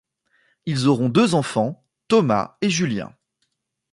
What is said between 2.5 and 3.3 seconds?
et Julien.